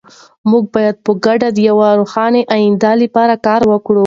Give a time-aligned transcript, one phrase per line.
[0.49, 3.99] موږ به په ګډه د یوې روښانه ایندې لپاره کار وکړو.